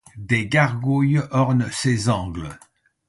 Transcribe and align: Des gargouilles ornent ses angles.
Des 0.17 0.47
gargouilles 0.47 1.21
ornent 1.29 1.69
ses 1.71 2.09
angles. 2.09 2.57